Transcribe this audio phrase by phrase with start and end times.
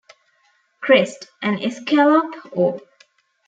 [0.81, 2.81] Crest: an escallop, or.